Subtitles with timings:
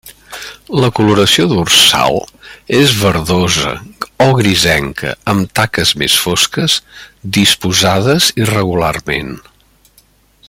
[0.83, 2.15] La coloració dorsal
[2.77, 3.73] és verdosa
[4.27, 6.79] o grisenca amb taques més fosques,
[7.41, 9.31] disposades irregularment.